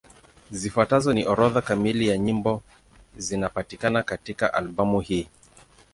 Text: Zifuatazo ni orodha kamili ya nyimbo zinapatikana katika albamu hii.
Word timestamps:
Zifuatazo 0.51 1.13
ni 1.13 1.25
orodha 1.27 1.61
kamili 1.61 2.07
ya 2.07 2.17
nyimbo 2.17 2.61
zinapatikana 3.17 4.03
katika 4.03 4.53
albamu 4.53 4.99
hii. 5.01 5.27